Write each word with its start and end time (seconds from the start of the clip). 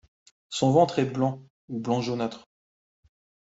Son 0.49 0.71
ventre 0.71 0.97
est 0.97 1.05
blanc 1.05 1.43
ou 1.69 1.79
blanc 1.79 2.01
jaunâtre. 2.01 2.47